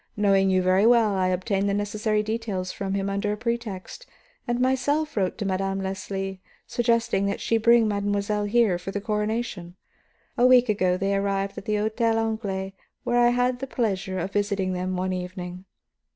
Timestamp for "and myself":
4.47-5.15